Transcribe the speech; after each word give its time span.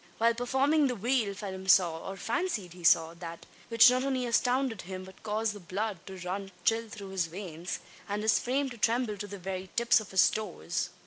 While 0.17 0.33
performing 0.33 0.87
the 0.87 0.95
wheel, 0.95 1.35
Phelim 1.35 1.67
saw 1.67 1.99
or 2.09 2.17
fancied 2.17 2.73
he 2.73 2.83
saw 2.83 3.13
that, 3.13 3.45
which 3.69 3.91
not 3.91 4.03
only 4.03 4.25
astounded 4.25 4.81
him, 4.81 5.03
but 5.03 5.21
caused 5.21 5.53
the 5.53 5.59
blood 5.59 5.99
to 6.07 6.17
run 6.17 6.51
chill 6.63 6.89
through 6.89 7.09
his 7.09 7.27
veins, 7.27 7.77
and 8.09 8.23
his 8.23 8.39
frame 8.39 8.67
to 8.71 8.79
tremble 8.79 9.15
to 9.17 9.27
the 9.27 9.37
very 9.37 9.69
tips 9.75 9.99
of 9.99 10.09
his 10.09 10.27
toes. 10.31 10.89